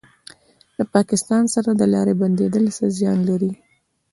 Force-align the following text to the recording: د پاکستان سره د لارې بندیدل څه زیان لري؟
د 0.77 0.79
پاکستان 0.95 1.43
سره 1.55 1.71
د 1.75 1.81
لارې 1.93 2.13
بندیدل 2.21 2.65
څه 2.77 2.85
زیان 2.97 3.19
لري؟ 3.29 3.51